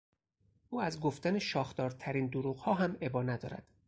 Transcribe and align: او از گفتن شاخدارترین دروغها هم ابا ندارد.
او 0.69 0.81
از 0.81 0.99
گفتن 0.99 1.39
شاخدارترین 1.39 2.27
دروغها 2.27 2.73
هم 2.73 2.97
ابا 3.01 3.23
ندارد. 3.23 3.67